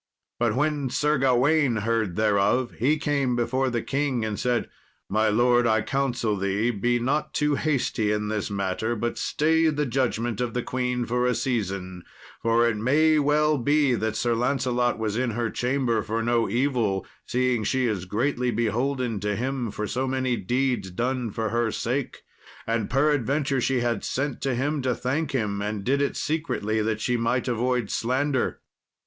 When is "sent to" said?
24.03-24.55